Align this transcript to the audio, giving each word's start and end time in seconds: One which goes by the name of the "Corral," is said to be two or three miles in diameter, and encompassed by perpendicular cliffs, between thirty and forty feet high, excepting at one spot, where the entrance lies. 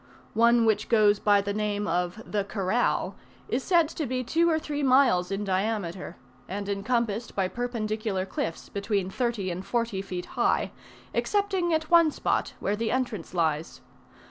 One 0.33 0.65
which 0.65 0.89
goes 0.89 1.19
by 1.19 1.41
the 1.41 1.53
name 1.53 1.85
of 1.87 2.23
the 2.25 2.43
"Corral," 2.43 3.13
is 3.47 3.63
said 3.63 3.87
to 3.89 4.07
be 4.07 4.23
two 4.23 4.49
or 4.49 4.57
three 4.57 4.81
miles 4.81 5.29
in 5.29 5.43
diameter, 5.43 6.17
and 6.47 6.67
encompassed 6.67 7.35
by 7.35 7.47
perpendicular 7.47 8.25
cliffs, 8.25 8.67
between 8.67 9.11
thirty 9.11 9.51
and 9.51 9.63
forty 9.63 10.01
feet 10.01 10.25
high, 10.33 10.71
excepting 11.13 11.71
at 11.71 11.91
one 11.91 12.09
spot, 12.09 12.55
where 12.59 12.75
the 12.75 12.89
entrance 12.89 13.35
lies. 13.35 13.81